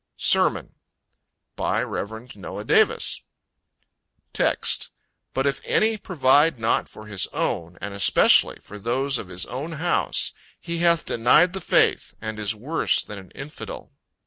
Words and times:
SERMON. 0.17 0.73
BY 1.55 1.83
REV. 1.83 2.35
NOAH 2.35 2.63
DAVIS 2.63 3.21
TEXT. 4.33 4.89
"But 5.35 5.45
if 5.45 5.61
any 5.63 5.95
provide 5.95 6.59
not 6.59 6.89
for 6.89 7.05
his 7.05 7.27
own, 7.27 7.77
and 7.81 7.93
especially 7.93 8.55
for 8.61 8.79
those 8.79 9.19
of 9.19 9.27
his 9.27 9.45
own 9.45 9.73
house, 9.73 10.31
he 10.59 10.79
hath 10.79 11.05
denied 11.05 11.53
the 11.53 11.61
faith, 11.61 12.15
and 12.19 12.39
is 12.39 12.55
worse 12.55 13.03
than 13.03 13.19
an 13.19 13.29
infidel." 13.35 13.91